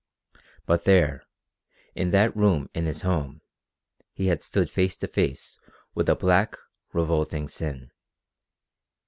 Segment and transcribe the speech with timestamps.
[0.65, 1.27] But there,
[1.93, 3.41] in that room in his home,
[4.13, 5.59] he had stood face to face
[5.93, 6.57] with a black,
[6.91, 7.91] revolting sin.